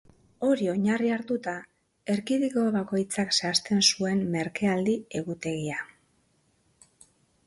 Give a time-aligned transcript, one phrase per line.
[0.45, 1.51] Hori oinarri hartuta,
[2.13, 5.77] erkidego bakoitzak zehazten zuen merkealdi egutegia.